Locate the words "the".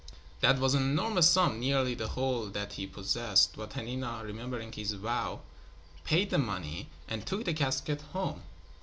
1.93-2.07, 6.31-6.39, 7.45-7.53